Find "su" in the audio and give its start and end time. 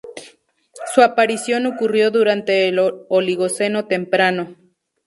0.95-1.01